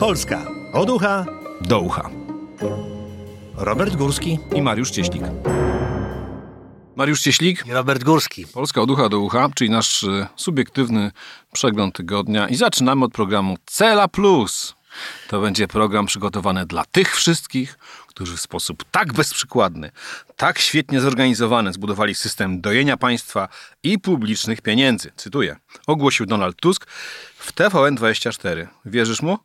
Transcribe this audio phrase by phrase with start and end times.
[0.00, 1.26] Polska od ucha
[1.60, 2.10] do ucha.
[3.56, 5.22] Robert Górski i Mariusz Cieślik.
[6.96, 8.46] Mariusz Cieślik i Robert Górski.
[8.46, 11.12] Polska od ucha do ucha, czyli nasz y, subiektywny
[11.52, 12.48] przegląd tygodnia.
[12.48, 14.74] I zaczynamy od programu Cela Plus.
[15.28, 19.90] To będzie program przygotowany dla tych wszystkich, którzy w sposób tak bezprzykładny,
[20.36, 23.48] tak świetnie zorganizowany zbudowali system dojenia państwa
[23.82, 25.12] i publicznych pieniędzy.
[25.16, 25.56] Cytuję.
[25.86, 26.86] Ogłosił Donald Tusk
[27.48, 28.66] w TVN24.
[28.84, 29.38] Wierzysz mu?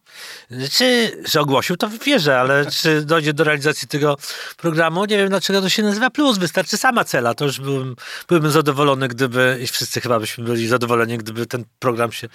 [0.72, 4.18] Czy, że ogłosił, to wierzę, ale czy dojdzie do realizacji tego
[4.58, 5.06] programu?
[5.06, 6.38] Nie wiem, dlaczego to się nazywa plus.
[6.38, 7.34] Wystarczy sama cela.
[7.34, 7.96] To już byłbym,
[8.28, 12.30] byłbym zadowolony, gdyby, i wszyscy chyba byśmy byli zadowoleni, gdyby ten program się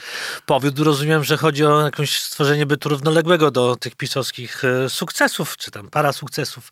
[0.47, 0.85] powiódł.
[0.85, 5.91] Rozumiem, że chodzi o jakieś stworzenie bytu równoległego do tych pisowskich e, sukcesów, czy tam
[5.91, 6.71] para sukcesów.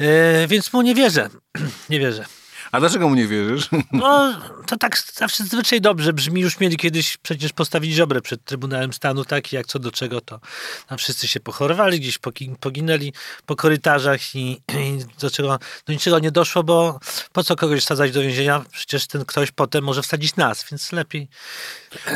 [0.00, 1.28] E, więc mu nie wierzę.
[1.90, 2.37] nie wierzę.
[2.72, 3.68] A dlaczego mu nie wierzysz?
[3.92, 4.34] No,
[4.66, 6.40] to tak zawsze zazwyczaj dobrze brzmi.
[6.40, 10.40] Już mieli kiedyś przecież postawić żobrę przed Trybunałem Stanu, tak jak co do czego, to
[10.88, 12.18] tam wszyscy się pochorowali, gdzieś
[12.60, 13.12] poginęli
[13.46, 14.50] po korytarzach i,
[14.84, 17.00] i do, czego, do niczego nie doszło, bo
[17.32, 18.64] po co kogoś wsadzać do więzienia?
[18.72, 21.28] Przecież ten ktoś potem może wsadzić nas, więc lepiej.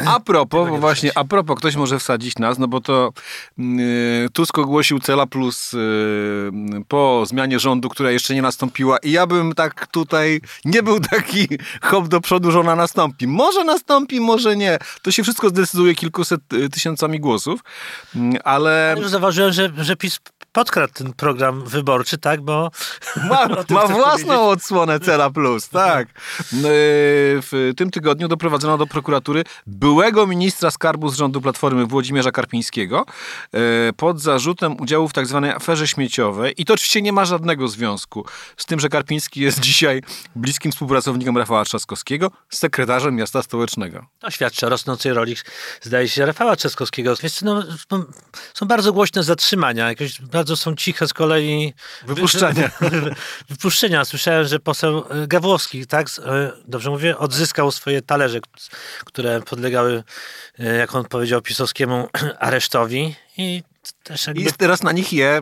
[0.07, 3.13] A propos, bo właśnie, a propos, ktoś może wsadzić nas, no bo to
[3.59, 6.51] yy, Tusk ogłosił Cela Plus yy,
[6.89, 11.49] po zmianie rządu, która jeszcze nie nastąpiła i ja bym tak tutaj nie był taki
[11.83, 13.27] hop do przodu, że ona nastąpi.
[13.27, 14.79] Może nastąpi, może nie.
[15.03, 17.61] To się wszystko zdecyduje kilkuset y, tysiącami głosów,
[18.17, 18.95] mm, ale...
[18.99, 20.19] Już zauważyłem, że, że PiS
[20.53, 22.71] podkradł ten program wyborczy, tak, bo...
[23.29, 26.09] Ma, ma własną odsłonę Cela Plus, tak.
[26.53, 26.73] No, y,
[27.43, 33.07] w tym tygodniu doprowadzono do prokuratury byłego ministra skarbu z rządu Platformy Włodzimierza Karpińskiego
[33.55, 37.69] y, pod zarzutem udziału w tak zwanej aferze śmieciowej i to oczywiście nie ma żadnego
[37.69, 40.03] związku z tym, że Karpiński jest dzisiaj
[40.37, 44.07] bliskim współpracownikiem Rafała Trzaskowskiego, sekretarzem miasta stołecznego.
[44.19, 45.37] To świadczy o rosnącej roli,
[45.81, 47.15] zdaje się, Rafała Trzaskowskiego.
[47.23, 47.63] Wiesz, no,
[48.55, 51.75] są bardzo głośne zatrzymania, jakoś bardzo są ciche z kolei
[52.07, 52.71] wypuszczenia.
[53.51, 54.05] wypuszczenia.
[54.05, 58.41] Słyszałem, że poseł e, Gawłowski, tak, e, dobrze mówię, odzyskał swoje talerze,
[59.05, 60.05] które podlegały,
[60.59, 62.09] e, jak on powiedział, pisowskiemu
[62.39, 63.63] aresztowi i
[64.27, 64.43] jakby...
[64.43, 65.41] I teraz na nich je,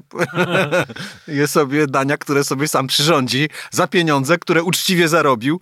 [1.40, 5.60] je sobie dania, które sobie sam przyrządzi za pieniądze, które uczciwie zarobił,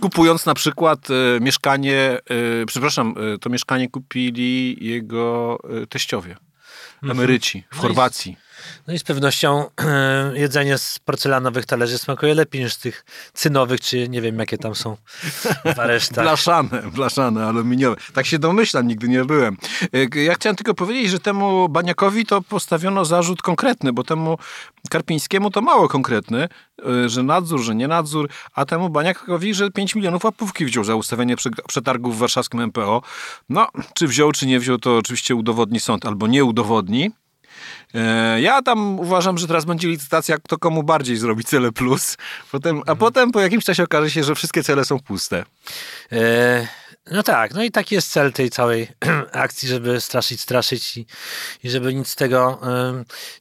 [0.00, 2.18] kupując na przykład e, mieszkanie,
[2.62, 5.58] e, przepraszam, e, to mieszkanie kupili jego
[5.88, 6.36] teściowie,
[7.02, 7.18] mhm.
[7.18, 8.47] emeryci w no Chorwacji.
[8.86, 13.80] No i z pewnością e, jedzenie z porcelanowych talerzy smakuje lepiej niż z tych cynowych,
[13.80, 14.96] czy nie wiem jakie tam są
[15.74, 16.24] w aresztach.
[16.26, 17.96] blaszane, blaszane, aluminiowe.
[18.14, 19.56] Tak się domyślam, nigdy nie byłem.
[20.16, 24.38] E, ja chciałem tylko powiedzieć, że temu Baniakowi to postawiono zarzut konkretny, bo temu
[24.90, 26.48] Karpińskiemu to mało konkretny,
[27.04, 30.94] e, że nadzór, że nie nadzór, a temu Baniakowi, że 5 milionów łapówki wziął za
[30.94, 31.36] ustawienie
[31.68, 33.02] przetargów w warszawskim MPO.
[33.48, 37.10] No, czy wziął, czy nie wziął, to oczywiście udowodni sąd albo nie udowodni.
[37.94, 42.16] E, ja tam uważam, że teraz będzie licytacja, kto komu bardziej zrobi cele plus,
[42.52, 42.98] potem, a mhm.
[42.98, 45.44] potem po jakimś czasie okaże się, że wszystkie cele są puste.
[46.12, 46.68] E,
[47.10, 48.88] no tak, no i taki jest cel tej całej
[49.32, 51.06] akcji, żeby straszyć, straszyć i,
[51.64, 52.60] i żeby nic z tego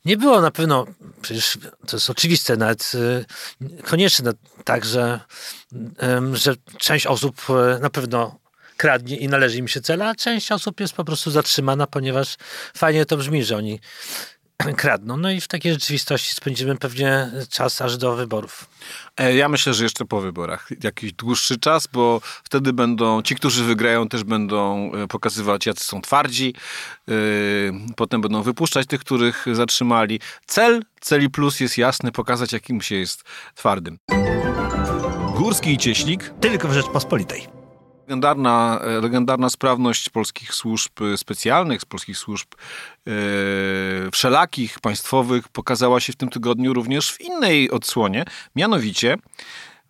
[0.05, 0.41] nie było.
[0.41, 0.85] Na pewno,
[1.21, 3.25] przecież to jest oczywiste, nawet y,
[3.83, 4.31] konieczne,
[4.63, 5.19] tak, że,
[6.33, 8.39] że część osób e, na pewno
[8.77, 12.35] kradnie i należy im się cela, a część osób jest po prostu zatrzymana, ponieważ
[12.77, 13.79] fajnie to brzmi, że oni
[14.77, 15.17] kradną.
[15.17, 18.69] No i w takiej rzeczywistości spędzimy pewnie czas aż do wyborów.
[19.17, 23.63] E, ja myślę, że jeszcze po wyborach jakiś dłuższy czas, bo wtedy będą, ci, którzy
[23.63, 26.53] wygrają, też będą e, pokazywać, jacy są twardzi.
[27.09, 27.13] E,
[27.95, 30.19] potem będą wypuszczać tych, których zatrzymali.
[30.45, 33.23] Cel, celi plus jest jasny, pokazać, jakim się jest
[33.55, 33.97] twardym.
[35.35, 37.56] Górski i Cieślik tylko w Rzeczpospolitej.
[38.07, 43.11] Legendarna, e, legendarna sprawność polskich służb specjalnych, z polskich służb e,
[44.11, 48.25] wszelakich, państwowych pokazała się w tym tygodniu również w innej odsłonie.
[48.55, 49.17] Mianowicie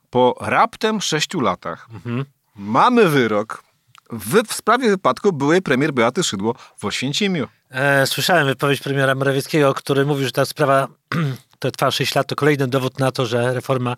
[0.10, 2.26] po raptem sześciu latach mhm.
[2.56, 3.64] mamy wyrok
[4.10, 7.48] w, w, sprawie wypadku byłej premier Beaty Szydło w Oświęcimiu.
[7.70, 10.88] E, słyszałem wypowiedź premiera Morawieckiego, który mówił, że ta sprawa
[11.60, 13.96] to trwa 6 lat, to kolejny dowód na to, że reforma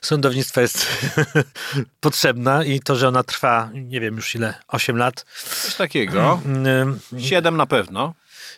[0.00, 0.86] sądownictwa jest
[2.00, 5.24] potrzebna i to, że ona trwa, nie wiem już ile, 8 lat.
[5.62, 6.40] Coś takiego.
[7.18, 8.14] 7 mm, na pewno.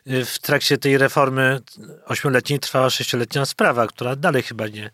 [0.06, 1.60] W trakcie tej reformy
[2.06, 4.90] ośmioletniej trwała sześcioletnia sprawa, która dalej chyba nie,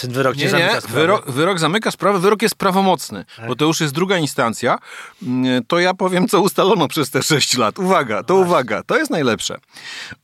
[0.00, 0.80] ten wyrok nie, nie zamyka nie.
[0.80, 1.00] sprawy.
[1.00, 3.48] Wyrok, wyrok zamyka sprawę, wyrok jest prawomocny, tak.
[3.48, 4.78] bo to już jest druga instancja.
[5.22, 7.78] Mm, to ja powiem, co ustalono przez te 6 lat.
[7.78, 9.56] Uwaga, to no uwaga, to jest najlepsze.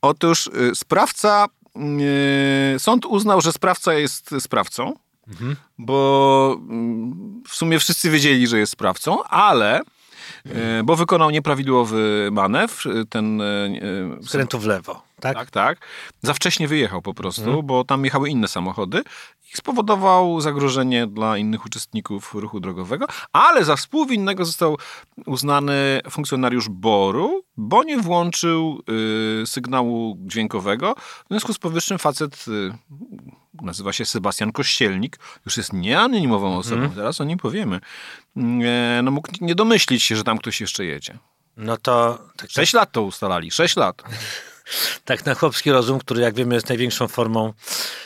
[0.01, 1.47] Otóż y, sprawca
[2.77, 4.93] sąd uznał, że sprawca jest sprawcą,
[5.27, 5.55] mhm.
[5.77, 9.81] bo mm, w sumie wszyscy wiedzieli, że jest sprawcą, ale
[10.83, 13.41] bo wykonał nieprawidłowy manewr, e, ten...
[13.41, 15.35] e, e, Skrętu w lewo, tak?
[15.37, 15.77] tak, tak.
[16.21, 19.03] Za wcześnie wyjechał po prostu, bo tam jechały inne samochody
[19.53, 24.77] i spowodował zagrożenie dla innych uczestników ruchu drogowego, ale za współwinnego został
[25.25, 28.81] uznany funkcjonariusz BOR-u, bo nie włączył
[29.43, 30.95] y, sygnału dźwiękowego.
[30.95, 32.73] W związku z powyższym facet y,
[33.61, 37.79] nazywa się Sebastian Kościelnik, już jest nieanonimową osobą, zaraz o nim powiemy.
[38.37, 41.17] E, no mógł nie domyślić się, że tam ktoś jeszcze jedzie.
[41.57, 44.03] No to tak, Sześć lat to ustalali, sześć lat.
[45.05, 47.53] tak na chłopski rozum, który jak wiemy jest największą formą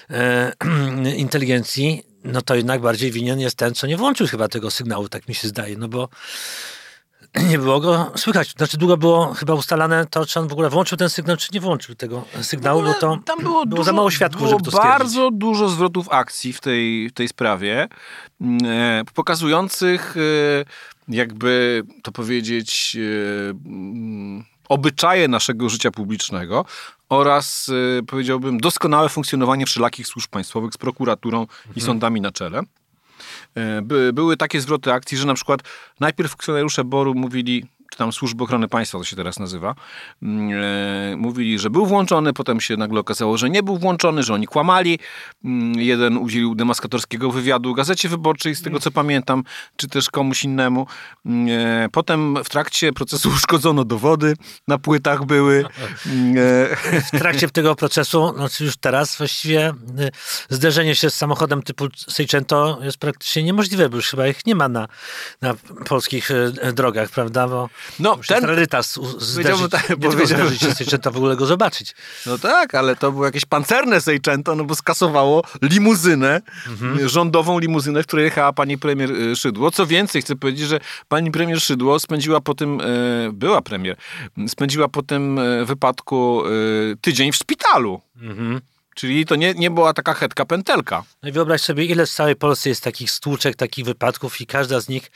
[0.10, 0.54] e,
[1.18, 5.28] inteligencji, no to jednak bardziej winien jest ten, co nie włączył chyba tego sygnału, tak
[5.28, 6.10] mi się zdaje, no bo
[7.50, 8.52] nie było go słychać.
[8.58, 11.60] Znaczy długo było chyba ustalane to, czy on w ogóle włączył ten sygnał, czy nie
[11.60, 14.72] włączył tego sygnału, bo to tam było, było dużo, za mało świadków, było żeby to
[14.72, 15.00] stwierdzić.
[15.00, 17.88] bardzo dużo zwrotów akcji w tej, w tej sprawie,
[18.42, 20.66] mm, e, pokazujących e,
[21.08, 26.66] jakby to powiedzieć e, mm, obyczaje naszego życia publicznego
[27.10, 27.72] oraz
[28.08, 32.62] powiedziałbym doskonałe funkcjonowanie wszelakich służb państwowych z prokuraturą i sądami na czele.
[33.56, 35.62] E, By, były takie zwroty akcji, że na przykład
[36.00, 39.76] najpierw funkcjonariusze BOR-u mówili, czy tam Służby Ochrony Państwa to się teraz nazywa,
[40.24, 40.60] mm,
[41.14, 44.48] e, mówili, że był włączony, potem się nagle okazało, że nie był włączony, że oni
[44.48, 45.00] kłamali.
[45.46, 49.44] Mm, Jeden udzielił demaskatorskiego wywiadu Gazecie Wyborczej, z tego co pamiętam,
[49.76, 50.88] czy też komuś innemu.
[51.26, 54.34] Mm, e, Potem w trakcie procesu uszkodzono dowody,
[54.68, 55.66] na płytach były.
[56.06, 59.74] E, w trakcie tego procesu, znaczy już teraz właściwie y,
[60.50, 64.68] zderzenie się z samochodem typu Seicento jest praktycznie niemożliwe, bo już chyba ich nie ma
[64.70, 64.88] na,
[65.42, 65.54] na
[65.86, 67.48] polskich y, drogach, prawda?
[67.48, 71.36] Bo No, już ten- rarytas zderzyć, tak, nie tylko powiedziałbym- zderzyć się Seicento, w ogóle
[71.36, 71.96] go zobaczyć.
[72.26, 76.42] No tak, ale to było jakieś pancerne Seicento, no bo skasowało limuzynę,
[77.06, 79.72] rządową limuzynę, w której jechała pani premier y, Szydło.
[79.72, 83.96] Co więcej, chcę powiedzieć, że pani premier Szydło spędziła po tym, y, była premier,
[84.48, 88.02] spędziła po tym y, wypadku y, tydzień w szpitalu.
[89.00, 91.04] Czyli to nie, nie była taka hetka pętelka.
[91.24, 94.80] No i wyobraź sobie, ile w całej Polsce jest takich stłuczek, takich wypadków i każda
[94.80, 95.12] z nich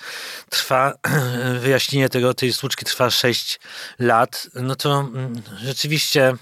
[0.49, 0.93] trwa,
[1.61, 3.59] wyjaśnienie tego, tej stłuczki trwa 6
[3.99, 4.47] lat.
[4.55, 6.33] No to mm, rzeczywiście...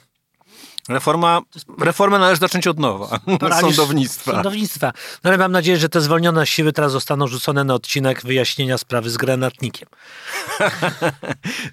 [0.94, 1.42] Reforma,
[1.80, 3.20] reformę należy zacząć od nowa.
[3.40, 4.32] paraliż Sądownictwa.
[4.32, 4.94] Sądownictwa.
[5.24, 9.10] No ale mam nadzieję, że te zwolnione siły teraz zostaną rzucone na odcinek wyjaśnienia sprawy
[9.10, 9.90] z granatnikiem.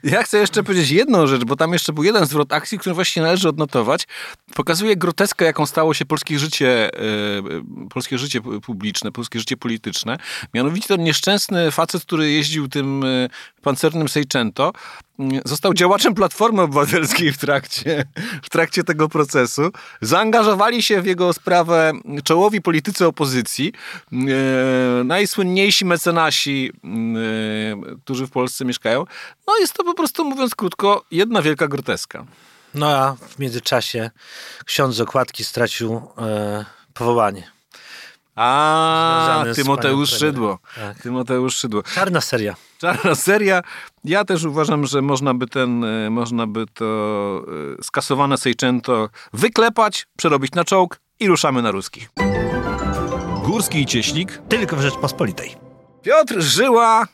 [0.05, 3.23] Ja chcę jeszcze powiedzieć jedną rzecz, bo tam jeszcze był jeden zwrot akcji, który właśnie
[3.23, 4.07] należy odnotować.
[4.55, 10.17] Pokazuje groteskę, jaką stało się polskie życie, e, polskie życie publiczne, polskie życie polityczne.
[10.55, 13.29] Mianowicie ten nieszczęsny facet, który jeździł tym e,
[13.63, 14.73] pancernym Seicento,
[15.45, 18.05] został działaczem Platformy Obywatelskiej w trakcie,
[18.43, 19.63] w trakcie tego procesu.
[20.01, 21.93] Zaangażowali się w jego sprawę
[22.25, 23.73] czołowi politycy opozycji,
[24.13, 24.17] e,
[25.05, 29.05] najsłynniejsi mecenasi, e, którzy w Polsce mieszkają.
[29.47, 32.25] No jest to po prostu, mówiąc krótko, jedna wielka groteska.
[32.75, 34.11] No a w międzyczasie
[34.65, 37.51] ksiądz z okładki stracił e, powołanie.
[38.37, 40.59] A, Związany Tymoteusz Szydło.
[40.77, 41.03] Tak.
[41.03, 41.83] Tymoteusz Szydło.
[41.83, 42.68] Czarna seria.
[42.79, 43.63] Czarna seria.
[44.05, 47.45] Ja też uważam, że można by ten, e, można by to
[47.79, 52.11] e, skasowane Seicento wyklepać, przerobić na czołg i ruszamy na ruskich.
[53.45, 55.55] Górski i Cieślik tylko w Rzeczpospolitej.
[56.03, 57.07] Piotr Żyła,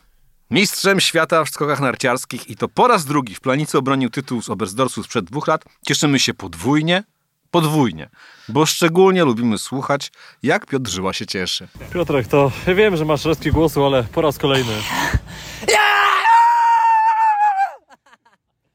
[0.50, 4.50] mistrzem świata w skokach narciarskich i to po raz drugi w planicy obronił tytuł z
[4.50, 5.64] Oberstdorfu sprzed dwóch lat.
[5.86, 7.04] Cieszymy się podwójnie,
[7.50, 8.08] podwójnie,
[8.48, 10.12] bo szczególnie lubimy słuchać,
[10.42, 11.68] jak Piotr Żyła się cieszy.
[11.92, 14.72] Piotrek, to ja wiem, że masz resztki głosu, ale po raz kolejny.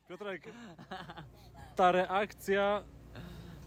[0.10, 0.42] Piotrek,
[1.80, 2.84] ta reakcja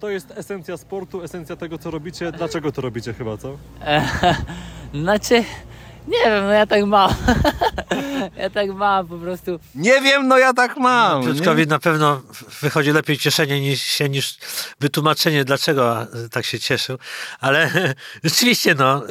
[0.00, 2.32] to jest esencja sportu, esencja tego, co robicie.
[2.32, 3.56] Dlaczego to robicie chyba, co?
[5.02, 5.44] Znaczy,
[6.08, 7.14] nie wiem, no ja tak mam.
[8.42, 9.60] ja tak mam po prostu.
[9.74, 11.24] Nie wiem, no ja tak mam.
[11.24, 12.22] Piotrkowi na pewno
[12.60, 14.38] wychodzi lepiej cieszenie niż, się, niż
[14.80, 16.98] wytłumaczenie, dlaczego tak się cieszył.
[17.40, 17.70] Ale
[18.24, 19.02] rzeczywiście, no,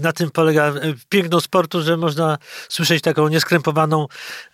[0.00, 0.72] na tym polega
[1.08, 4.06] piękno sportu, że można słyszeć taką nieskrępowaną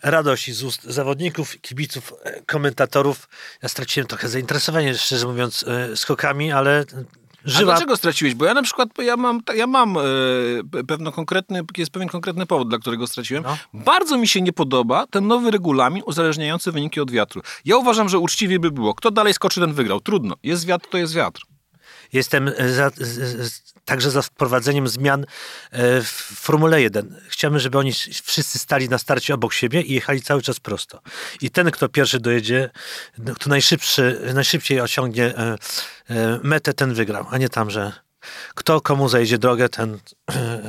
[0.03, 2.15] radość z ust zawodników, kibiców,
[2.47, 3.29] komentatorów.
[3.63, 6.85] Ja straciłem trochę zainteresowanie, szczerze mówiąc, e, skokami, ale
[7.57, 8.35] A dlaczego straciłeś?
[8.35, 12.69] Bo ja na przykład, ja mam, ja mam e, pewno konkretny, jest pewien konkretny powód,
[12.69, 13.43] dla którego straciłem.
[13.43, 13.57] No.
[13.75, 17.43] Bardzo mi się nie podoba ten nowy regulamin uzależniający wyniki od wiatru.
[17.65, 18.95] Ja uważam, że uczciwie by było.
[18.95, 20.01] Kto dalej skoczy, ten wygrał.
[20.01, 20.35] Trudno.
[20.43, 21.48] Jest wiatr, to jest wiatr.
[22.13, 25.27] Jestem za, z, z, także za wprowadzeniem zmian
[25.71, 27.21] e, w Formule 1.
[27.29, 27.93] Chciałbym, żeby oni
[28.25, 31.01] wszyscy stali na starcie obok siebie i jechali cały czas prosto.
[31.41, 32.71] I ten, kto pierwszy dojedzie,
[33.19, 35.57] no, kto najszybszy, najszybciej osiągnie e,
[36.11, 37.93] e, metę, ten wygrał, a nie tam, że
[38.55, 39.99] kto komu zajdzie drogę, ten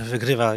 [0.03, 0.53] wygrywa.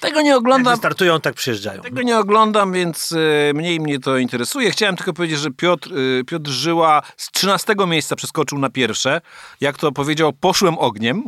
[0.00, 0.74] Tego nie Jak oglądam.
[0.74, 1.82] wystartują, tak przyjeżdżają.
[1.82, 4.70] Tego nie oglądam, więc e, mniej mnie to interesuje.
[4.70, 9.20] Chciałem tylko powiedzieć, że Piotr, e, Piotr Żyła z 13 miejsca przeskoczył na pierwsze.
[9.60, 11.24] Jak to powiedział, poszłem ogniem.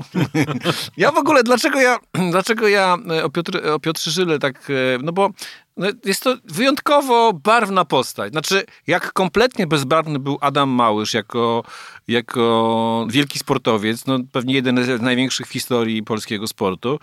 [0.97, 1.99] ja w ogóle, dlaczego ja,
[2.31, 4.69] dlaczego ja e, o, Piotr, o Piotrze Żyle tak,
[5.03, 5.31] no bo
[5.77, 8.33] no, jest to wyjątkowo barwna postać.
[8.33, 11.65] Znaczy, jak kompletnie bezbarwny był Adam Małysz jako,
[12.09, 17.01] jako wielki sportowiec, no pewnie jeden z największych w historii polskiego sportu,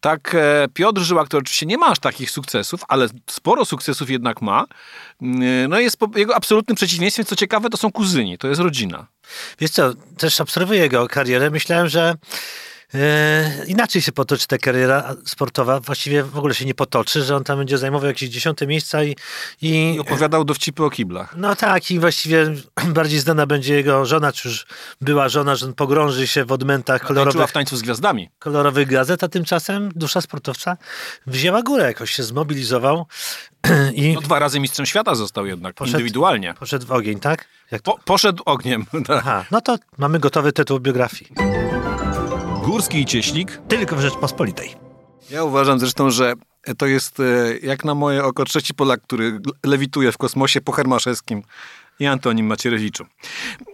[0.00, 4.42] tak e, Piotr Żyła, który oczywiście nie ma aż takich sukcesów, ale sporo sukcesów jednak
[4.42, 4.64] ma,
[5.22, 7.26] mm, no jest jego absolutnym przeciwieństwem.
[7.26, 9.06] Co ciekawe, to są kuzyni, to jest rodzina.
[9.60, 11.50] Wiesz co, też obserwuję jego karierę.
[11.50, 12.14] Myślałem, że
[13.66, 15.80] inaczej się potoczy ta kariera sportowa.
[15.80, 19.16] Właściwie w ogóle się nie potoczy, że on tam będzie zajmował jakieś dziesiąte miejsca i,
[19.62, 21.34] i I opowiadał dowcipy o kiblach.
[21.36, 22.46] no tak, i właściwie
[22.98, 24.66] bardziej znana będzie jego żona, czy już
[25.00, 28.30] była żona, że on pogrąży się w odmętach kolorowych, w tańcu z gwiazdami.
[28.38, 30.76] kolorowych gazet, a tymczasem dusza sportowca
[31.26, 33.06] wzięła górę, jakoś się zmobilizował
[33.94, 36.54] i No, dwa razy mistrzem świata został jednak, Poszedł- indywidualnie.
[36.54, 37.44] poszedł w ogień, tak?
[37.82, 38.86] Po, poszedł ogniem.
[39.06, 39.16] tak.
[39.18, 41.30] Aha, no to mamy gotowy tytuł biografii.
[42.68, 44.74] Górski i Cieślik Tylko w Rzeczpospolitej.
[45.30, 46.34] Ja uważam zresztą, że
[46.78, 47.24] to jest e,
[47.62, 51.42] jak na moje oko trzeci Polak, który lewituje w kosmosie po Hermaszewskim
[52.00, 53.04] i Antonim Macierewiczu.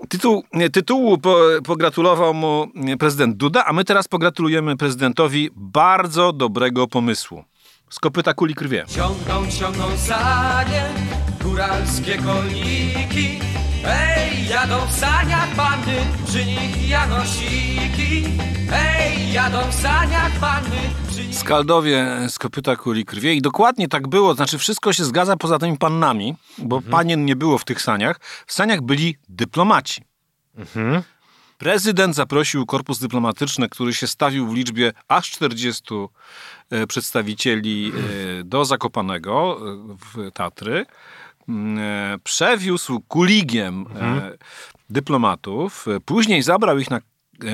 [0.09, 2.67] Tytuł, tytułu po, pogratulował mu
[2.99, 7.45] prezydent Duda, a my teraz pogratulujemy prezydentowi bardzo dobrego pomysłu.
[7.91, 8.85] Z kopyta kuli krwie.
[8.89, 10.85] Ciągną, ciągną sanie,
[11.43, 13.54] góralskie koliki.
[13.87, 18.25] Ej, jadą w saniach panny, przy nich janosiki.
[18.73, 20.77] Ej, jadą w saniach panny,
[21.35, 21.39] nich...
[21.39, 25.79] Skaldowie z kopyta kuli krwie i dokładnie tak było, znaczy wszystko się zgadza poza tymi
[25.79, 28.21] pannami, bo panien nie było w tych saniach.
[28.47, 30.03] W saniach byli dyplomaci.
[31.59, 35.83] Prezydent zaprosił korpus dyplomatyczny, który się stawił w liczbie aż 40
[36.71, 37.93] e, przedstawicieli
[38.41, 40.87] e, do Zakopanego e, w Tatry.
[41.49, 44.33] Mm, e, Przewiózł kuligiem e,
[44.91, 47.01] dyplomatów, e, później zabrał ich na,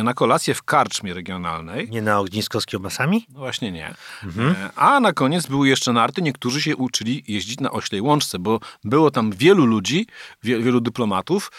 [0.04, 1.90] na kolację w karczmie regionalnej.
[1.90, 3.26] Nie na ognisko z kiełbasami?
[3.28, 3.87] No właśnie nie.
[3.88, 6.23] E, A na koniec były jeszcze narty.
[6.23, 10.06] Niektórzy się uczyli jeździć na oślej łączce, bo było tam wielu ludzi,
[10.42, 11.52] wie, wielu dyplomatów,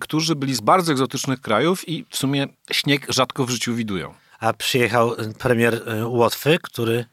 [0.00, 4.14] którzy byli z bardzo egzotycznych krajów i w sumie śnieg rzadko w życiu widują.
[4.40, 7.04] A przyjechał premier Łotwy, który,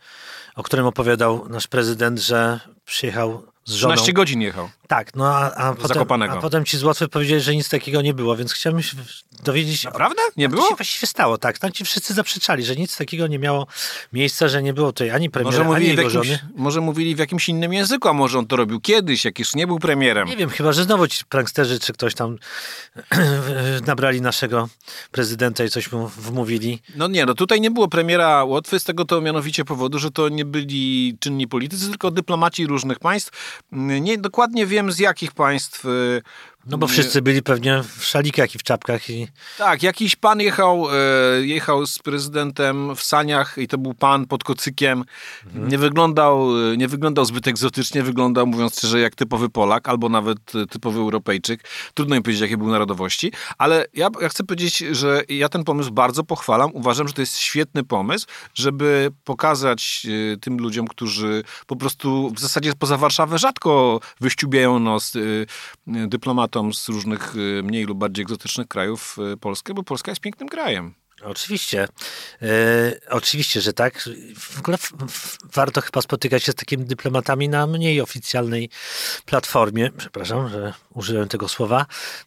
[0.55, 3.95] o którym opowiadał nasz prezydent, że przyjechał z żoną.
[3.95, 4.69] 13 godzin jechał.
[4.87, 8.13] Tak, no a, a, potem, a potem ci z Łotwy powiedzieli, że nic takiego nie
[8.13, 8.97] było, więc chciałem się
[9.43, 9.83] dowiedzieć...
[9.83, 10.21] Naprawdę?
[10.37, 10.69] Nie Co było?
[10.69, 11.59] się właściwie stało, tak.
[11.59, 13.67] Tam ci wszyscy zaprzeczali, że nic takiego nie miało
[14.13, 16.39] miejsca, że nie było tutaj ani premiera, Może ani mówili, jego jakimś, żony.
[16.55, 19.67] może mówili w jakimś innym języku, a może on to robił kiedyś, jak jeszcze nie
[19.67, 20.27] był premierem.
[20.27, 22.37] Nie wiem, chyba, że znowu ci pranksterzy czy ktoś tam
[23.87, 24.69] nabrali naszego
[25.11, 26.81] prezydenta i coś mu wmówili.
[26.95, 30.29] No nie, no tutaj nie było premiera Łotwy z tego to mianowicie powodu, że to
[30.29, 33.63] nie byli czynni politycy, tylko dyplomaci różnych państw.
[33.71, 35.85] Nie dokładnie wiem z jakich państw.
[36.65, 39.27] No bo wszyscy byli pewnie w szalikach i w czapkach i
[39.57, 44.43] Tak, jakiś pan jechał, e, jechał z prezydentem w saniach i to był pan pod
[44.43, 45.03] kocykiem.
[45.55, 50.37] Nie, wyglądał, e, nie wyglądał zbyt egzotycznie, wyglądał, mówiąc szczerze, jak typowy Polak albo nawet
[50.55, 51.63] e, typowy Europejczyk.
[51.93, 55.91] Trudno mi powiedzieć, jakie był narodowości, ale ja, ja chcę powiedzieć, że ja ten pomysł
[55.91, 56.69] bardzo pochwalam.
[56.73, 60.07] Uważam, że to jest świetny pomysł, żeby pokazać
[60.41, 65.19] tym ludziom, którzy po prostu w zasadzie poza Warszawę rzadko wyściubiają nos e,
[66.73, 70.93] z różnych e, mniej lub bardziej egzotycznych krajów e, Polskę, bo Polska jest pięknym krajem.
[71.23, 71.87] Oczywiście.
[72.41, 72.47] E,
[73.09, 74.09] oczywiście, że tak.
[74.37, 78.69] W ogóle w, w, warto chyba spotykać się z takimi dyplomatami na mniej oficjalnej
[79.25, 79.91] platformie.
[79.97, 81.85] Przepraszam, że użyłem tego słowa.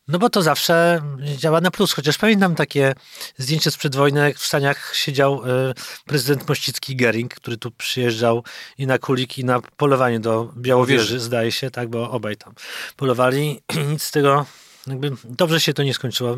[0.08, 1.02] No bo to zawsze
[1.36, 1.92] działa na plus.
[1.92, 2.94] Chociaż pamiętam takie
[3.38, 5.74] zdjęcie sprzed wojny, jak w Staniach siedział e,
[6.06, 8.44] prezydent Mościcki Gering, który tu przyjeżdżał
[8.78, 12.54] i na kulik, i na polowanie do Białowieży, zdaje się, tak, bo obaj tam
[12.96, 14.46] polowali i nic z tego
[14.86, 16.36] jakby dobrze się to nie skończyło.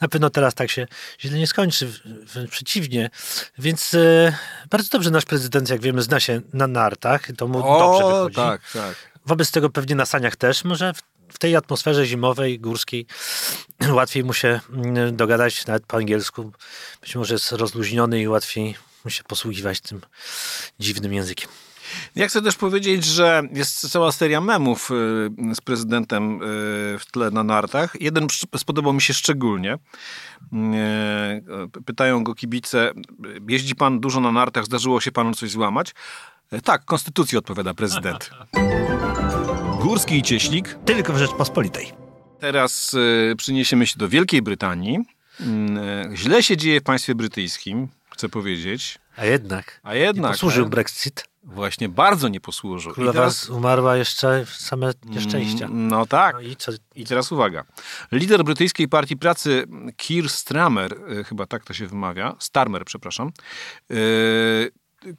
[0.00, 0.86] Na pewno teraz tak się
[1.20, 3.10] źle nie skończy, wręcz przeciwnie.
[3.58, 4.36] Więc e,
[4.70, 7.28] bardzo dobrze nasz prezydent, jak wiemy, zna się na nartach.
[7.36, 8.36] To mu dobrze wychodzi.
[8.36, 8.96] tak, tak.
[9.26, 10.64] Wobec tego pewnie na saniach też.
[10.64, 13.06] Może w, w tej atmosferze zimowej, górskiej
[13.98, 16.52] łatwiej mu się mm, dogadać nawet po angielsku.
[17.00, 20.00] Być może jest rozluźniony i łatwiej mu się posługiwać tym
[20.80, 21.48] dziwnym językiem.
[22.16, 26.38] Ja chcę też powiedzieć, że jest cała seria memów y, z prezydentem y,
[26.98, 27.96] w tle na nartach.
[28.00, 28.26] Jeden
[28.56, 29.74] spodobał mi się szczególnie.
[29.74, 29.78] Y,
[31.86, 32.92] Pytają go kibice,
[33.48, 35.94] jeździ pan dużo na nartach, zdarzyło się panu coś złamać?
[36.52, 38.30] Y, Tak, konstytucji odpowiada prezydent.
[39.82, 41.92] Górski i Cieślik Tylko w Rzeczpospolitej.
[42.40, 42.96] Teraz
[43.36, 44.98] przyniesiemy się do Wielkiej Brytanii.
[46.14, 48.98] Źle się dzieje w państwie brytyjskim, chcę powiedzieć.
[49.16, 49.80] A jednak.
[49.82, 50.30] A jednak.
[50.30, 50.70] nie posłużył tak?
[50.70, 51.24] Brexit.
[51.46, 52.92] Właśnie bardzo nie posłużył.
[52.92, 55.64] I Królowa teraz, umarła jeszcze w same nieszczęścia.
[55.66, 56.34] Mm, No tak.
[56.34, 56.72] No i co?
[56.94, 57.64] I teraz uwaga.
[58.12, 59.64] Lider brytyjskiej partii pracy
[59.96, 63.28] Keir Starmer, e, chyba tak to się wymawia, Starmer, przepraszam,
[63.90, 63.94] e,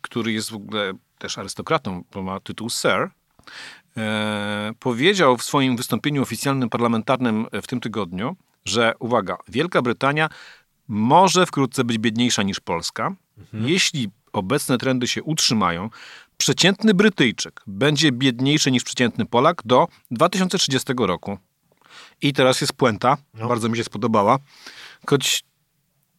[0.02, 3.10] który jest w ogóle też arystokratą, bo ma tytuł Sir,
[3.98, 10.30] e, powiedział w swoim wystąpieniu oficjalnym parlamentarnym w tym tygodniu, że uwaga, Wielka Brytania
[10.88, 13.16] może wkrótce być biedniejsza niż Polska.
[13.54, 15.90] Jeśli obecne trendy się utrzymają,
[16.38, 21.38] przeciętny Brytyjczyk będzie biedniejszy niż przeciętny Polak do 2030 roku.
[22.22, 24.40] I teraz jest puenta, bardzo mi się spodobała,
[25.08, 25.44] choć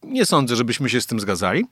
[0.03, 1.65] nie sądzę, żebyśmy się z tym zgadzali.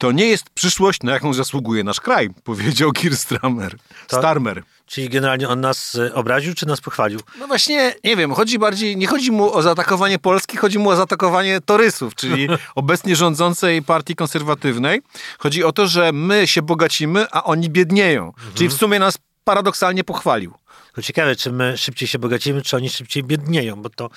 [0.00, 3.76] To nie jest przyszłość, na jaką zasługuje nasz kraj, powiedział Keir Starmer.
[4.08, 4.62] To- Starmer.
[4.86, 7.20] Czyli generalnie on nas y, obraził, czy nas pochwalił?
[7.38, 10.96] No właśnie, nie wiem, chodzi bardziej, nie chodzi mu o zaatakowanie Polski, chodzi mu o
[10.96, 15.02] zaatakowanie torysów, czyli obecnie rządzącej partii konserwatywnej.
[15.38, 18.32] Chodzi o to, że my się bogacimy, a oni biednieją.
[18.54, 20.54] Czyli w sumie nas paradoksalnie pochwalił.
[21.00, 24.10] Tylko ciekawe, czy my szybciej się bogacimy, czy oni szybciej biednieją, bo to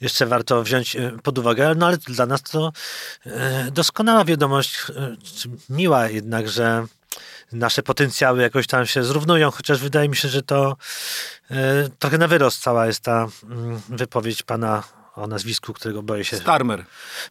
[0.00, 1.74] jeszcze warto wziąć y, pod uwagę.
[1.76, 2.72] No ale dla nas to
[3.26, 3.30] y,
[3.70, 4.76] doskonała wiadomość,
[5.36, 6.86] czy miła jednak, że
[7.52, 10.76] nasze potencjały jakoś tam się zrównują, chociaż wydaje mi się, że to
[11.98, 14.82] trochę na wyrost cała jest ta mm, wypowiedź pana
[15.16, 16.84] o nazwisku, którego boję się Starmer.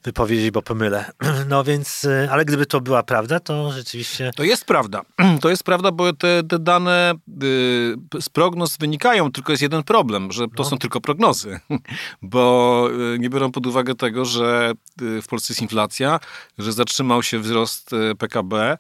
[0.04, 1.06] wypowiedzieć, bo pomylę.
[1.50, 5.02] No więc, y, ale gdyby to była prawda, to rzeczywiście To jest prawda.
[5.42, 10.32] To jest prawda, bo te, te dane y, z prognoz wynikają, tylko jest jeden problem,
[10.32, 11.60] że to są tylko prognozy,
[12.22, 16.20] bo y, nie biorą pod uwagę tego, że y, w Polsce jest inflacja,
[16.58, 18.78] że zatrzymał się wzrost PKB,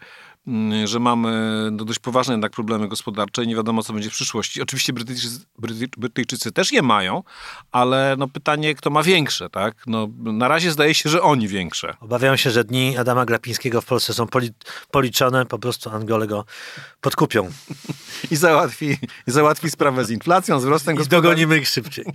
[0.85, 4.61] że mamy no, dość poważne jednak problemy gospodarcze i nie wiadomo, co będzie w przyszłości.
[4.61, 7.23] Oczywiście Brytyjczycy, Bryty, Brytyjczycy też je mają,
[7.71, 9.75] ale no, pytanie, kto ma większe, tak?
[9.87, 11.93] No, na razie zdaje się, że oni większe.
[11.99, 14.53] obawiam się, że dni Adama Glapińskiego w Polsce są poli-
[14.91, 16.45] policzone, po prostu Angole go
[17.01, 17.49] podkupią
[18.31, 21.23] I załatwi, i załatwi sprawę z inflacją, z wzrostem i gospodarczym.
[21.23, 22.05] dogonimy ich szybciej.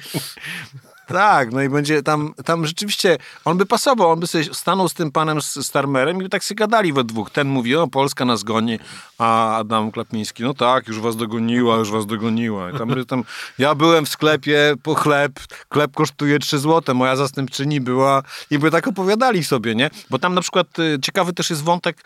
[1.07, 4.95] Tak, no i będzie tam, tam rzeczywiście, on by pasował, on by sobie stanął z
[4.95, 7.31] tym panem z Starmerem i by tak się gadali we dwóch.
[7.31, 8.79] Ten mówi, o Polska nas goni,
[9.19, 12.71] a Adam Klapiński, no tak, już was dogoniła, już was dogoniła.
[12.71, 13.25] I tam, tam,
[13.59, 15.33] ja byłem w sklepie po chleb,
[15.73, 19.91] chleb kosztuje 3 złote, moja zastępczyni była i by tak opowiadali sobie, nie?
[20.11, 21.97] Bo tam na przykład y, ciekawy też jest wątek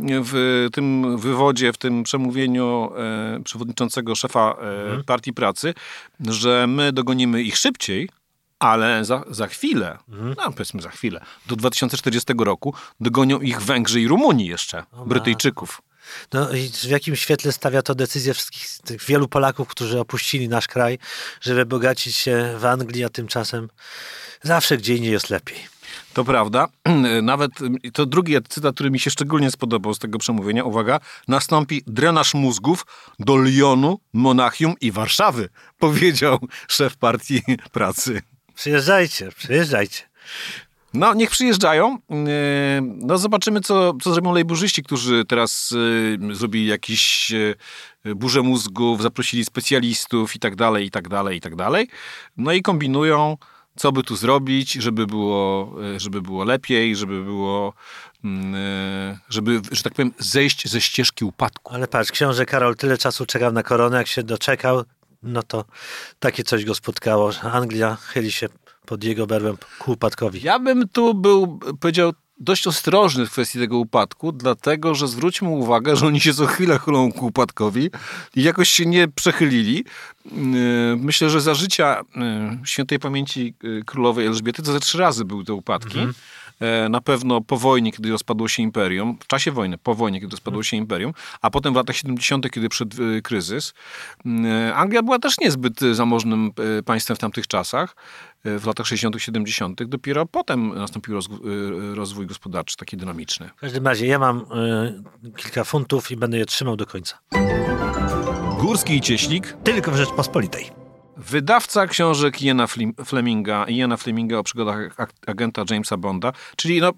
[0.00, 4.56] w tym wywodzie, w tym przemówieniu e, przewodniczącego szefa
[5.00, 5.74] e, Partii Pracy,
[6.20, 8.08] że my dogonimy ich szybciej,
[8.58, 14.08] ale za, za chwilę, no powiedzmy za chwilę, do 2040 roku dogonią ich Węgrzy i
[14.08, 15.82] Rumuni jeszcze, Brytyjczyków.
[16.32, 20.66] No i w jakim świetle stawia to decyzję wszystkich tych wielu Polaków, którzy opuścili nasz
[20.66, 20.98] kraj,
[21.40, 23.68] żeby bogacić się w Anglii, a tymczasem
[24.42, 25.58] zawsze gdzie indziej jest lepiej.
[26.12, 26.68] To prawda.
[27.22, 27.52] Nawet
[27.92, 30.64] to drugi cytat, który mi się szczególnie spodobał z tego przemówienia.
[30.64, 32.86] Uwaga, nastąpi drenaż mózgów
[33.18, 37.42] do Lyonu, Monachium i Warszawy, powiedział szef partii
[37.72, 38.22] pracy.
[38.58, 40.02] Przyjeżdżajcie, przyjeżdżajcie.
[40.94, 41.98] No, niech przyjeżdżają.
[42.10, 42.16] Yy,
[42.82, 45.74] No, zobaczymy, co, co zrobią lejburzyści, którzy teraz
[46.20, 51.40] yy, zrobili jakieś yy, burze mózgów, zaprosili specjalistów i tak dalej, i tak dalej, i
[51.40, 51.88] tak dalej.
[52.36, 53.36] No i kombinują,
[53.76, 57.74] co by tu zrobić, żeby było, żeby było lepiej, żeby było,
[59.28, 61.74] żeby, że tak powiem, zejść ze ścieżki upadku.
[61.74, 64.84] Ale patrz, książę Karol tyle czasu czekał na koronę, jak się doczekał,
[65.22, 65.64] no to
[66.18, 68.48] takie coś go spotkało, Anglia chyli się
[68.86, 70.42] pod jego berłem ku upadkowi.
[70.42, 75.96] Ja bym tu był, powiedział, dość ostrożny w kwestii tego upadku, dlatego że zwróćmy uwagę,
[75.96, 77.90] że oni się co chwilę chylą ku upadkowi
[78.36, 79.84] i jakoś się nie przechylili.
[80.24, 82.22] Yy, Myślę, że za życia yy,
[82.64, 85.98] świętej pamięci yy, królowej Elżbiety to ze trzy razy były te upadki.
[85.98, 86.12] E,
[86.90, 90.62] Na pewno po wojnie, kiedy rozpadło się imperium, w czasie wojny, po wojnie, kiedy rozpadło
[90.62, 93.74] się imperium, a potem w latach 70., kiedy przyszedł e, kryzys.
[94.26, 97.96] E, Anglia była też niezbyt e, zamożnym e, państwem w tamtych czasach,
[98.44, 99.82] e, w latach 60., 70.
[99.84, 101.14] Dopiero potem nastąpił
[101.94, 103.50] rozwój, e, gospodarczy, taki dynamiczny.
[103.56, 107.18] W każdym razie ja mam y, kilka funtów i będę je trzymał do końca.
[108.60, 110.87] Górski i Cieślik tylko w Rzeczpospolitej.
[111.18, 112.66] Wydawca książek Iana
[113.04, 116.92] Fleminga, Iana Fleminga o przygodach agenta Jamesa Bonda, czyli no,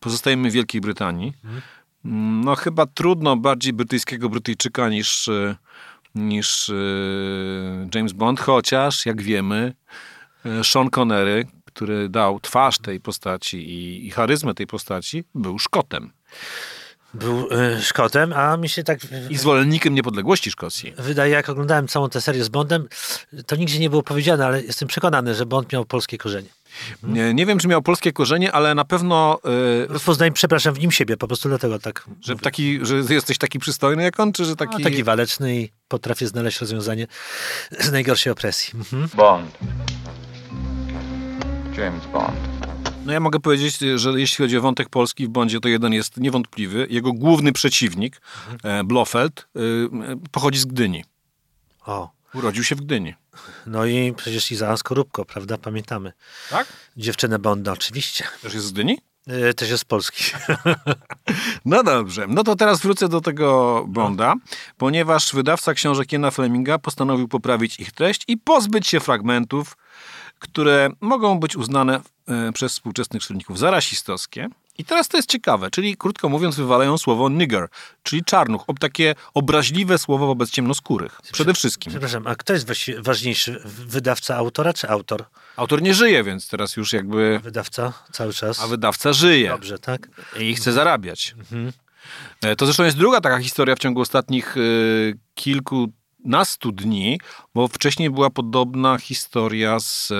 [0.00, 1.32] pozostajemy w Wielkiej Brytanii.
[2.04, 5.30] Mm, No chyba trudno bardziej brytyjskiego Brytyjczyka niż,
[6.14, 6.74] niż e,
[7.94, 9.74] James Bond, chociaż jak wiemy
[10.44, 16.12] e, Sean Connery, który dał twarz tej postaci i, i charyzmę tej postaci, był Szkotem.
[17.14, 18.98] Był y, Szkotem, a mi się tak
[19.30, 20.94] I zwolennikiem niepodległości Szkocji.
[20.98, 22.88] wydaje, jak oglądałem całą tę serię z Bondem,
[23.46, 26.48] to nigdzie nie było powiedziane, ale jestem przekonany, że Bond miał polskie korzenie.
[27.02, 29.38] Nie, nie wiem, czy miał polskie korzenie, ale na pewno,
[29.84, 32.04] y, Rozpoznaję, przepraszam, w nim siebie, po prostu dlatego tak.
[32.20, 34.72] że, taki, że jesteś taki przystojny jak on, czy że taki...
[34.72, 37.06] Taki, taki waleczny i potrafię znaleźć rozwiązanie
[37.80, 38.72] z najgorszej opresji.
[38.78, 39.08] Mhm.
[39.14, 39.58] Bond.
[41.78, 42.59] James Bond.
[43.06, 46.16] No ja mogę powiedzieć, że jeśli chodzi o wątek polski w Bondzie, to jeden jest
[46.16, 46.86] niewątpliwy.
[46.90, 48.20] Jego główny przeciwnik,
[48.64, 49.88] e, Blofeld, y,
[50.32, 51.04] pochodzi z Gdyni.
[51.86, 53.14] O, Urodził się w Gdyni.
[53.66, 55.58] no i przecież Iza Skorupko, prawda?
[55.58, 56.12] Pamiętamy.
[56.50, 56.66] Tak?
[56.96, 58.24] Dziewczynę Bonda, oczywiście.
[58.42, 58.98] Też jest z Gdyni?
[59.50, 60.24] Y, Też jest z Polski.
[61.64, 64.34] No dobrze, no to teraz wrócę do tego Bonda,
[64.76, 69.76] ponieważ wydawca książek Jena Fleminga postanowił poprawić ich treść i pozbyć się fragmentów,
[70.40, 74.48] które mogą być uznane e, przez współczesnych czytelników za rasistowskie.
[74.78, 77.68] I teraz to jest ciekawe, czyli krótko mówiąc, wywalają słowo nigger,
[78.02, 81.20] czyli czarnuch, ob takie obraźliwe słowo wobec ciemnoskórych.
[81.32, 81.90] Przede wszystkim.
[81.90, 82.66] Przepraszam, a kto jest
[82.98, 85.24] ważniejszy, wydawca autora czy autor?
[85.56, 87.40] Autor nie żyje, więc teraz już jakby.
[87.42, 88.60] Wydawca cały czas.
[88.60, 89.48] A wydawca żyje.
[89.48, 90.08] Dobrze, tak.
[90.38, 91.34] I chce zarabiać.
[91.38, 91.72] Mhm.
[92.42, 95.92] E, to zresztą jest druga taka historia w ciągu ostatnich y, kilku
[96.24, 97.18] 15 dni,
[97.54, 100.12] bo wcześniej była podobna historia z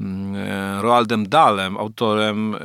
[0.00, 2.58] mm, e, Roaldem Dalem, autorem e,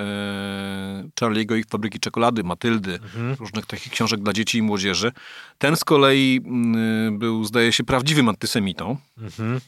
[1.22, 3.36] Charlie'ego i Fabryki Czekolady, Matyldy, mhm.
[3.40, 5.12] różnych takich książek dla dzieci i młodzieży.
[5.58, 9.60] Ten z kolei mm, e, był, zdaje się, prawdziwym antysemitą, mhm.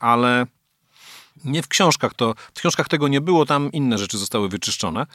[0.00, 0.46] ale
[1.44, 5.06] nie w książkach, to w książkach tego nie było, tam inne rzeczy zostały wyczyszczone.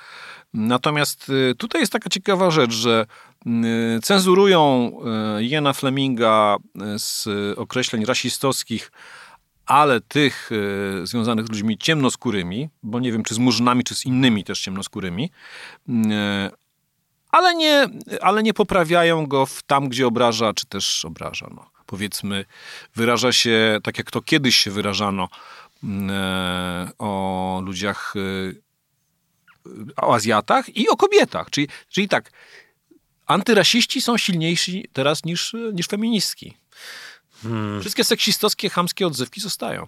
[0.53, 3.05] Natomiast y, tutaj jest taka ciekawa rzecz, że
[3.47, 3.49] y,
[4.03, 4.91] cenzurują
[5.37, 6.57] Jena Fleminga
[6.95, 8.91] y, z określeń rasistowskich,
[9.65, 10.49] ale tych
[11.03, 15.29] związanych z ludźmi ciemnoskórymi, bo nie wiem, czy z murzynami, czy z innymi też ciemnoskórymi,
[17.31, 17.87] ale nie,
[18.21, 21.47] ale nie poprawiają go w tam, gdzie obraża, czy też obraża.
[21.55, 21.69] No.
[21.85, 22.45] Powiedzmy,
[22.95, 25.27] wyraża się tak, jak to kiedyś się wyrażano
[26.97, 31.49] o ludziach, e, o Azjatach i o kobietach.
[31.49, 32.31] Czyli, czyli tak,
[33.25, 36.57] antyrasiści są silniejsi teraz niż, niż feministki.
[37.79, 39.87] Wszystkie seksistowskie, chamskie odzywki zostają.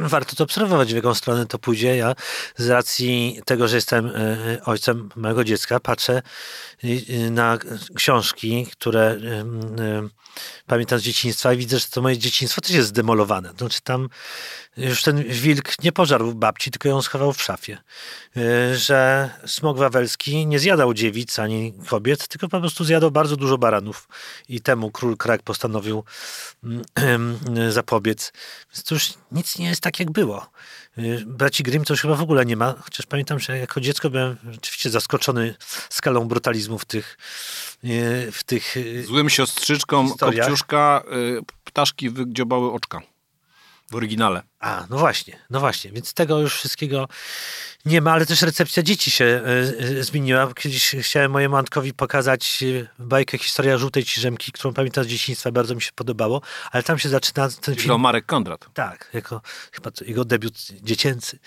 [0.14, 1.96] Warto to obserwować, w jaką stronę to pójdzie.
[1.96, 2.14] Ja
[2.56, 6.22] z racji tego, że jestem e, ojcem małego dziecka, patrzę
[6.82, 7.58] e, na
[7.94, 9.16] książki, które e,
[9.82, 10.08] e,
[10.66, 13.52] pamiętam z dzieciństwa i widzę, że to moje dzieciństwo też jest zdemolowane.
[13.58, 14.08] Znaczy tam
[14.76, 17.78] już ten wilk nie pożarł babci, tylko ją schował w szafie.
[18.36, 23.58] E, Że smok wawelski nie zjadał dziewic ani kobiet, tylko po prostu zjadał bardzo dużo
[23.58, 24.08] baranów.
[24.48, 26.04] I temu król Krak postanowił
[26.96, 28.32] mm, zapobiec.
[28.72, 30.46] Więc to już nic nie jest tak, jak było.
[30.98, 34.10] Y, Braci Grimm to już chyba w ogóle nie ma, chociaż pamiętam, że jako dziecko
[34.10, 35.54] byłem rzeczywiście zaskoczony
[35.90, 37.18] skalą brutalizmu w tych,
[37.84, 40.46] y, w tych y, Złym siostrzyczkom Historiach.
[40.46, 41.02] Kopciuszka
[41.64, 43.00] ptaszki wygdziobały oczka.
[43.90, 44.42] W oryginale.
[44.62, 47.08] A, no właśnie, no właśnie, więc tego już wszystkiego
[47.84, 50.54] nie ma, ale też recepcja dzieci się y, y, zmieniła.
[50.54, 55.74] Kiedyś chciałem mojemu Antkowi pokazać y, bajkę Historia żółtej ciżemki, którą pamiętam z dzieciństwa, bardzo
[55.74, 58.00] mi się podobało, ale tam się zaczyna ten film.
[58.00, 58.66] Marek Kondrat.
[58.74, 59.40] Tak, jako
[59.72, 61.38] chyba jego debiut dziecięcy.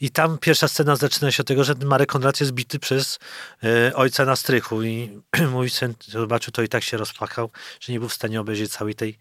[0.00, 3.18] I tam pierwsza scena zaczyna się od tego, że Marek Konrad jest bity przez
[3.64, 5.20] e, ojca na strychu i
[5.52, 8.94] mój syn zobaczył to i tak się rozpłakał, że nie był w stanie obejrzeć całej
[8.94, 9.18] tej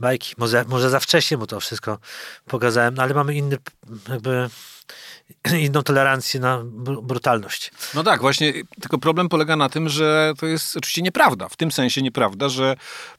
[0.00, 0.34] bajki.
[0.38, 1.98] Może, może za wcześnie mu to wszystko
[2.46, 3.56] pokazałem, no ale mamy inny
[4.08, 4.48] jakby
[5.60, 7.70] inną tolerancję na br- brutalność.
[7.94, 11.48] No tak, właśnie, tylko problem polega na tym, że to jest oczywiście nieprawda.
[11.48, 12.76] W tym sensie nieprawda, że,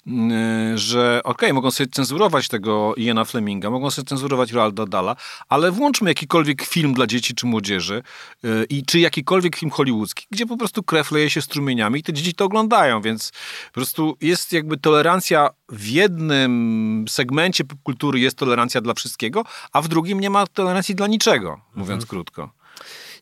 [0.08, 5.16] mm, że okej, mogą sobie cenzurować tego Iana Fleminga, mogą sobie cenzurować Roalda Dala,
[5.50, 8.04] ale włączmy jakikolwiek film dla dzieci czy młodzieży
[8.44, 12.14] yy, i czy jakikolwiek film hollywoodzki, gdzie po prostu krew leje się strumieniami i te
[12.14, 13.32] dzieci to oglądają, więc
[13.68, 19.88] po prostu jest jakby tolerancja w jednym segmencie popkultury jest tolerancja dla wszystkiego, a w
[19.88, 22.54] drugim nie ma tolerancji dla niczego, mówiąc krótko.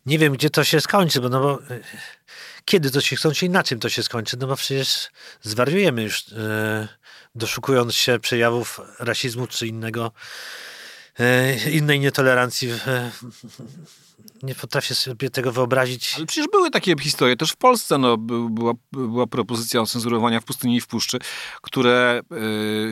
[0.05, 1.79] Nie wiem, gdzie to się skończy, bo no bo e,
[2.65, 5.09] kiedy to się skończy i na czym to się skończy, no bo przecież
[5.41, 6.87] zwariujemy już, e,
[7.35, 10.11] doszukując się przejawów rasizmu czy innego,
[11.71, 12.69] innej nietolerancji.
[12.87, 13.11] E,
[14.43, 16.13] nie potrafię sobie tego wyobrazić.
[16.17, 20.45] Ale przecież były takie historie, też w Polsce no, by- była, była propozycja ocenzurowania w
[20.45, 21.17] pustyni i w puszczy,
[21.61, 22.25] które y,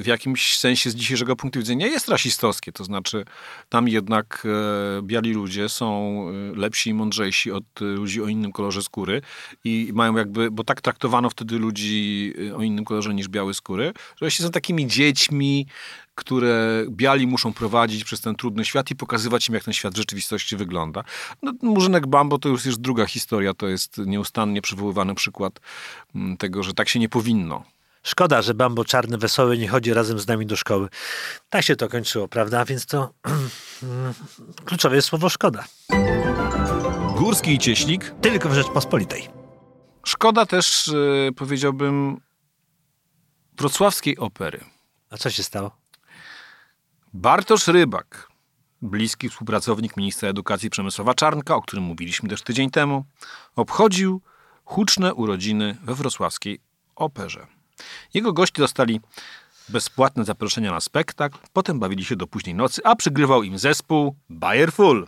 [0.01, 2.71] w jakimś sensie z dzisiejszego punktu widzenia jest rasistowskie.
[2.71, 3.25] To znaczy
[3.69, 8.51] tam jednak e, biali ludzie są e, lepsi i mądrzejsi od e, ludzi o innym
[8.51, 9.21] kolorze skóry
[9.63, 13.85] i mają jakby, bo tak traktowano wtedy ludzi e, o innym kolorze niż białe skóry,
[13.85, 15.67] że właśnie są takimi dziećmi,
[16.15, 19.97] które biali muszą prowadzić przez ten trudny świat i pokazywać im, jak ten świat w
[19.97, 21.03] rzeczywistości wygląda.
[21.41, 25.59] No, Murzynek Bambo to już jest druga historia, to jest nieustannie przywoływany przykład
[26.15, 27.63] mm, tego, że tak się nie powinno.
[28.03, 30.89] Szkoda, że Bambo czarny, wesoły nie chodzi razem z nami do szkoły.
[31.49, 32.65] Tak się to kończyło, prawda?
[32.65, 33.13] Więc to
[34.65, 35.63] kluczowe jest słowo szkoda.
[37.17, 39.29] Górski i Cieślik tylko w Rzeczpospolitej.
[40.05, 42.21] Szkoda też, e, powiedziałbym,
[43.57, 44.63] wrocławskiej opery.
[45.09, 45.82] A co się stało?
[47.15, 48.27] Bartosz Rybak,
[48.81, 53.05] bliski współpracownik ministra edukacji Przemysława Czarnka, o którym mówiliśmy też tydzień temu,
[53.55, 54.21] obchodził
[54.65, 56.59] huczne urodziny we wrocławskiej
[56.95, 57.47] operze.
[58.13, 59.01] Jego goście dostali
[59.69, 64.71] bezpłatne zaproszenia na spektakl, potem bawili się do późnej nocy, a przygrywał im zespół Bayer
[64.71, 65.05] Full.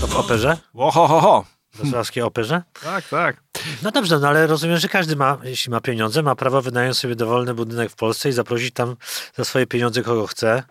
[0.00, 0.58] To w operze?
[0.74, 1.44] Ohohoho!
[1.72, 2.62] W wrocławskiej operze?
[2.82, 3.42] Tak, tak.
[3.82, 7.16] No dobrze, no ale rozumiem, że każdy ma, jeśli ma pieniądze, ma prawo wynająć sobie
[7.16, 8.96] dowolny budynek w Polsce i zaprosić tam
[9.36, 10.62] za swoje pieniądze kogo chce.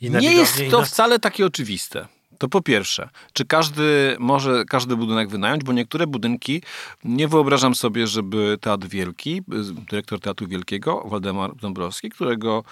[0.00, 2.06] Nie jest to na- wcale takie oczywiste.
[2.38, 6.62] To po pierwsze, czy każdy może każdy budynek wynająć, bo niektóre budynki,
[7.04, 9.42] nie wyobrażam sobie, żeby Teatr Wielki,
[9.90, 12.64] dyrektor Teatru Wielkiego, Waldemar Dąbrowski, którego,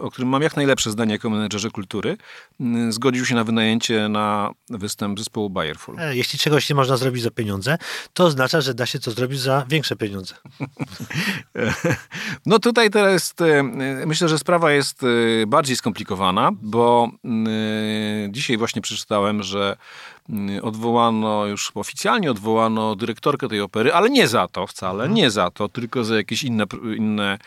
[0.00, 2.16] o którym mam jak najlepsze zdanie jako menedżerze kultury,
[2.60, 6.00] y, zgodził się na wynajęcie na występ zespołu Bayerful.
[6.00, 7.78] E, Jeśli czegoś nie można zrobić za pieniądze,
[8.12, 10.34] to oznacza, że da się to zrobić za większe pieniądze.
[12.46, 13.62] No tutaj teraz e,
[14.06, 15.06] myślę, że sprawa jest e,
[15.46, 17.28] bardziej skomplikowana, bo e,
[18.30, 19.76] dzisiaj właśnie przeczytałem, że mm,
[20.62, 25.68] odwołano, już oficjalnie odwołano dyrektorkę tej opery, ale nie za to wcale, nie za to,
[25.68, 26.64] tylko za jakieś inne,
[26.96, 27.38] inne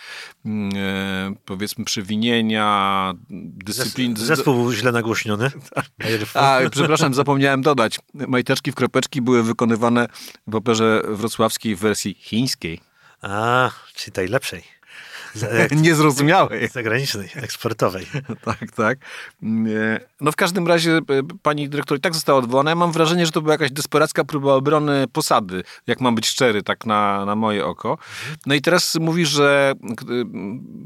[0.46, 4.18] mm, e, powiedzmy przewinienia, dyscyplin.
[4.18, 5.52] Zespół był źle nagłośniony.
[6.34, 8.00] A, przepraszam, zapomniałem dodać.
[8.14, 10.08] Majteczki w kropeczki były wykonywane
[10.48, 12.80] w operze wrocławskiej w wersji chińskiej.
[13.22, 14.79] A, czyli tej lepszej.
[15.72, 16.68] Niezrozumiałej.
[16.68, 18.06] Zagranicznej, eksportowej.
[18.46, 18.98] Tak, tak.
[20.22, 21.02] No w każdym razie e,
[21.42, 22.70] pani dyrektor i tak została odwołana.
[22.70, 26.64] Ja mam wrażenie, że to była jakaś desperacka próba obrony posady, jak mam być szczery,
[26.64, 27.98] tak na, na moje oko.
[28.46, 29.74] No i teraz mówisz, że
[30.10, 30.26] y,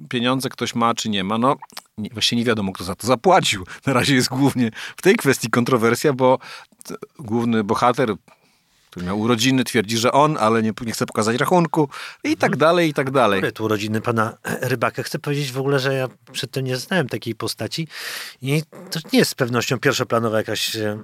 [0.10, 1.38] pieniądze ktoś ma, czy nie ma.
[1.38, 1.56] No
[1.98, 3.66] nie, właśnie nie wiadomo, kto za to zapłacił.
[3.86, 6.40] Na razie jest głównie w tej kwestii kontrowersja, bo
[7.20, 8.16] główny bohater
[8.94, 11.90] który miał urodziny, twierdzi, że on, ale nie, nie chce pokazać rachunku
[12.24, 13.40] i tak dalej, i tak dalej.
[13.40, 15.04] Które tu urodziny pana Rybaka?
[15.04, 17.88] Chcę powiedzieć w ogóle, że ja przedtem nie znałem takiej postaci
[18.42, 20.98] i to nie jest z pewnością pierwszoplanowa jakaś e,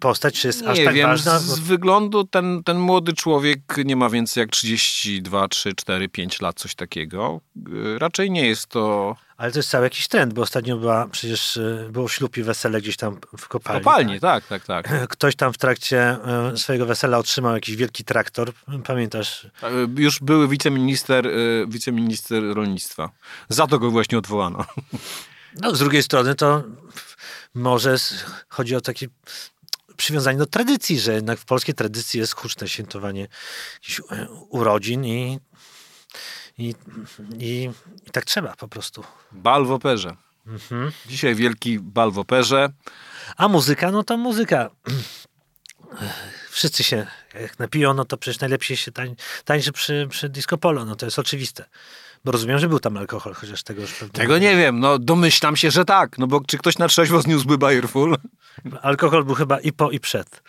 [0.00, 1.38] postać, czy jest aż nie tak wiem, ważna.
[1.38, 6.58] z, wyglądu ten, ten młody człowiek nie ma więcej jak 32, 3, 4, 5 lat,
[6.58, 7.40] coś takiego.
[7.56, 11.56] Y, Raczej nie jest to Ale to jest cały jakiś trend, bo ostatnio była przecież
[11.56, 13.84] e, było ślub i wesele gdzieś tam w kopalni.
[13.84, 14.88] kopalnie, tak, tak, tak.
[15.08, 18.52] Ktoś tam w trakcie e, swojego wesela otrzymał jakiś wielki traktor.
[18.86, 19.44] Pamiętasz?
[19.44, 19.48] Y,
[19.96, 23.10] Już były wiceminister, y, wiceminister rolnictwa.
[23.48, 24.64] Za to go właśnie odwołano.
[25.60, 26.62] No, z drugiej strony to
[27.54, 27.96] może
[28.48, 29.06] chodzi o takie
[29.96, 33.28] przywiązanie do tradycji, że jednak w polskiej tradycji jest huczne świętowanie
[33.74, 34.00] jakichś
[34.48, 35.38] urodzin i,
[36.58, 36.74] i,
[37.38, 37.70] i,
[38.06, 39.04] i tak trzeba po prostu.
[39.32, 40.16] Bal w operze.
[41.06, 42.68] Dzisiaj wielki bal w operze.
[43.36, 44.70] A muzyka, no to muzyka.
[46.50, 47.06] Wszyscy się
[47.40, 51.06] jak napiją, no to przecież najlepiej się tań, tańczy przy, przy disco polo, no to
[51.06, 51.64] jest oczywiste.
[52.24, 54.12] Bo rozumiem, że był tam alkohol, chociaż tego już pewnie...
[54.12, 56.18] Tego nie wiem, no domyślam się, że tak.
[56.18, 58.16] No bo czy ktoś na trzeźwo zniósłby Bayer Full?
[58.82, 60.42] Alkohol był chyba i po, i przed.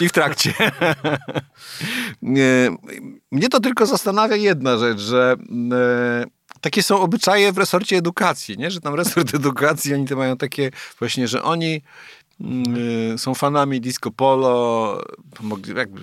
[0.00, 0.54] I w trakcie.
[2.22, 2.70] Nie,
[3.30, 5.36] Mnie to tylko zastanawia jedna rzecz, że
[5.72, 6.24] e,
[6.60, 8.70] takie są obyczaje w resorcie edukacji, nie?
[8.70, 11.82] że tam resort edukacji, oni to mają takie właśnie, że oni
[12.40, 12.64] mm,
[13.14, 15.02] e, są fanami disco polo,
[15.40, 16.00] mogli- jakby,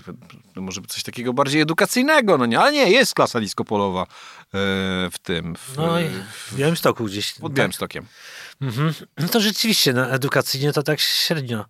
[0.56, 4.06] może coś takiego bardziej edukacyjnego, no nie, ale nie, jest klasa disco polowa
[5.12, 7.34] w tym, w, No i w, Białymstoku gdzieś.
[7.34, 8.06] pod Białymstokiem.
[8.62, 8.94] Mhm.
[9.18, 11.65] No to rzeczywiście, no, edukacyjnie to tak średnio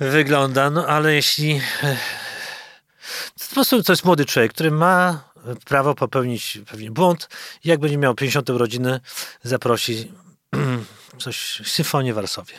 [0.00, 1.60] wygląda, no ale jeśli...
[1.82, 1.96] e,
[3.38, 5.28] To po prostu to jest młody człowiek, który ma
[5.64, 7.28] prawo popełnić pewnie błąd.
[7.64, 9.00] Jak będzie miał 50 urodziny,
[9.42, 10.12] zaprosi
[11.22, 12.54] coś, symfonię w Warszawie.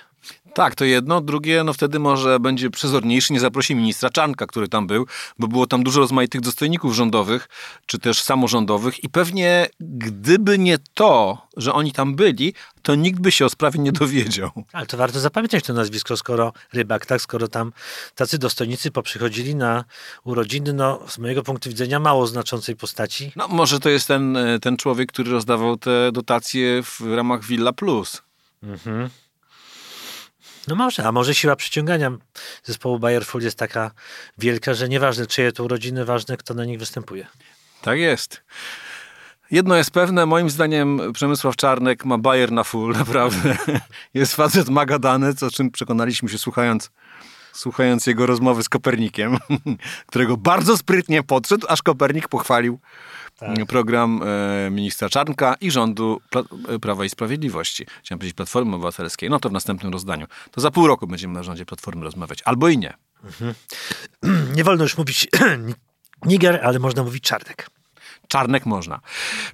[0.54, 1.22] Tak, to jedno.
[1.22, 5.08] Drugie, no wtedy może będzie przezorniejszy, nie zaprosi ministra Czanka, który tam był,
[5.40, 7.50] bo było tam dużo rozmaitych dostojników rządowych,
[7.86, 13.32] czy też samorządowych i pewnie gdyby nie to, że oni tam byli, to nikt by
[13.32, 14.52] się o sprawie nie dowiedział.
[14.74, 17.22] Ale to warto zapamiętać to nazwisko, skoro rybak, tak?
[17.22, 17.74] Skoro tam
[18.16, 19.86] tacy dostojnicy poprzychodzili na
[20.24, 23.32] urodziny, no z mojego punktu widzenia mało znaczącej postaci.
[23.36, 28.22] No może to jest ten, ten człowiek, który rozdawał te dotacje w ramach Villa Plus.
[30.68, 32.12] No może, a może siła przyciągania
[32.64, 33.92] zespołu Bayerful jest taka
[34.38, 37.28] wielka, że nieważne czyje to urodziny, ważne kto na nich występuje.
[37.82, 38.42] Tak jest.
[39.52, 43.58] Jedno jest pewne, moim zdaniem Przemysław Czarnek ma bajer na full, naprawdę.
[44.14, 46.92] Jest facet magadany, co czym przekonaliśmy się słuchając,
[47.54, 49.38] słuchając jego rozmowy z Kopernikiem,
[50.10, 52.80] którego bardzo sprytnie podszedł, aż Kopernik pochwalił
[53.68, 57.86] program e, ministra Czarnka i rządu Pla- e, Prawa i Sprawiedliwości.
[58.04, 59.30] Chciałem powiedzieć Platformy Obywatelskiej.
[59.30, 60.28] No to w następnym rozdaniu.
[60.52, 62.40] To za pół roku będziemy na rządzie Platformy rozmawiać.
[62.46, 62.94] Albo i nie.
[64.56, 65.28] Nie wolno już mówić
[66.26, 67.70] Niger, ale można mówić Czarnek.
[68.28, 69.00] Czarnek można.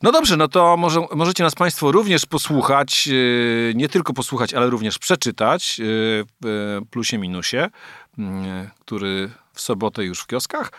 [0.01, 4.69] No dobrze, no to może, możecie nas Państwo również posłuchać, yy, nie tylko posłuchać, ale
[4.69, 5.85] również przeczytać yy,
[6.41, 7.69] w plusie minusie,
[8.17, 8.25] yy,
[8.79, 10.71] który w sobotę już w kioskach,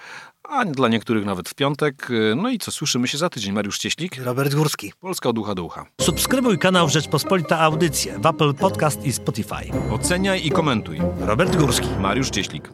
[0.49, 2.07] a dla niektórych nawet w piątek.
[2.11, 3.53] Yy, No i co, słyszymy się za tydzień.
[3.55, 4.93] Mariusz Cieślik, Robert Górski.
[5.01, 5.87] Polska od ucha do ucha.
[6.01, 9.73] Subskrybuj kanał Rzeczpospolita Audycje w Apple Podcast i Spotify.
[9.91, 10.99] Oceniaj i komentuj.
[11.21, 11.89] Robert Górski.
[12.01, 12.71] Mariusz Cieślik.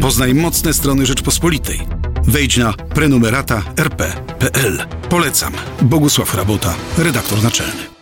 [0.00, 1.80] Poznaj mocne strony Rzeczpospolitej.
[2.24, 4.78] Wejdź na prenumerata rp.pl.
[5.08, 5.52] Polecam.
[5.82, 7.97] Bogusław Rabota, redaktor naczelny.